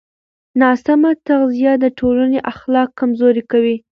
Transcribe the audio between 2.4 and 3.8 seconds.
اخلاق کمزوري کوي.